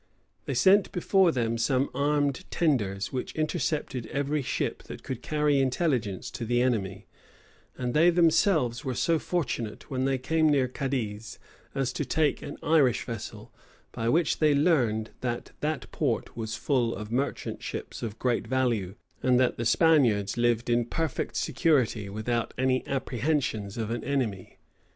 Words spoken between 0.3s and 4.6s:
They sent before them some armed tenders, which intercepted every